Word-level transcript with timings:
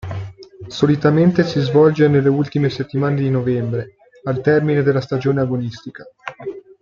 Solitamente 0.67 1.43
si 1.43 1.59
svolge 1.59 2.07
nelle 2.07 2.27
ultime 2.29 2.71
settimane 2.71 3.13
di 3.17 3.29
novembre, 3.29 3.97
al 4.23 4.41
termine 4.41 4.81
della 4.81 4.99
stagione 4.99 5.41
agonistica. 5.41 6.03